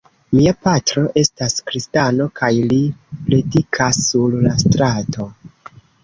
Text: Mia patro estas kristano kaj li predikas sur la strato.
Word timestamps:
Mia 0.35 0.51
patro 0.67 1.01
estas 1.23 1.57
kristano 1.67 2.25
kaj 2.39 2.49
li 2.71 2.79
predikas 3.27 3.99
sur 4.07 4.39
la 4.47 4.55
strato. 4.63 5.27